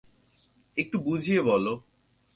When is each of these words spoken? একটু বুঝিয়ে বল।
একটু 0.77 0.97
বুঝিয়ে 0.99 1.41
বল। 1.41 1.65